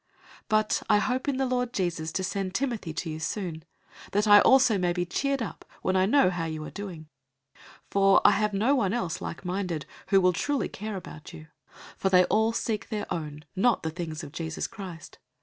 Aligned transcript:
002:019 0.49 0.49
But 0.49 0.83
I 0.89 0.97
hope 0.97 1.27
in 1.27 1.37
the 1.37 1.45
Lord 1.45 1.73
Jesus 1.73 2.11
to 2.13 2.23
send 2.23 2.55
Timothy 2.55 2.91
to 2.91 3.09
you 3.11 3.19
soon, 3.19 3.63
that 4.13 4.27
I 4.27 4.39
also 4.41 4.79
may 4.79 4.93
be 4.93 5.05
cheered 5.05 5.43
up 5.43 5.63
when 5.83 5.95
I 5.95 6.07
know 6.07 6.31
how 6.31 6.45
you 6.45 6.65
are 6.65 6.71
doing. 6.71 7.07
002:020 7.53 7.59
For 7.91 8.21
I 8.25 8.31
have 8.31 8.51
no 8.51 8.73
one 8.73 8.93
else 8.93 9.21
like 9.21 9.45
minded, 9.45 9.85
who 10.07 10.19
will 10.19 10.33
truly 10.33 10.69
care 10.69 10.95
about 10.95 11.33
you. 11.33 11.41
002:021 11.41 11.47
For 11.97 12.09
they 12.09 12.23
all 12.25 12.51
seek 12.51 12.89
their 12.89 13.13
own, 13.13 13.45
not 13.55 13.83
the 13.83 13.91
things 13.91 14.23
of 14.23 14.31
Jesus 14.31 14.65
Christ. 14.65 15.19